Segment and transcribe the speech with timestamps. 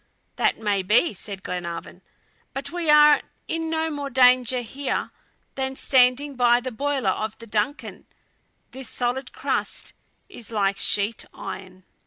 [0.37, 2.01] "That may be," said Glenarvan,
[2.53, 5.11] "but we are in no more danger here
[5.53, 8.07] than standing by the boiler of the DUNCAN;
[8.71, 9.93] this solid crust
[10.27, 11.83] is like sheet iron."